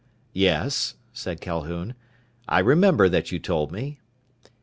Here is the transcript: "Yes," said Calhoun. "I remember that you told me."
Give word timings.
"Yes," 0.33 0.95
said 1.13 1.41
Calhoun. 1.41 1.93
"I 2.49 2.57
remember 2.57 3.07
that 3.07 3.31
you 3.31 3.37
told 3.37 3.71
me." 3.71 3.99